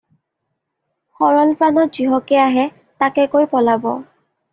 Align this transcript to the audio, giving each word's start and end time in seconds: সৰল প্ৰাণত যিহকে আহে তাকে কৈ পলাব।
সৰল 1.19 1.51
প্ৰাণত 1.59 1.91
যিহকে 1.97 2.39
আহে 2.45 2.65
তাকে 3.05 3.27
কৈ 3.35 3.47
পলাব। 3.53 3.87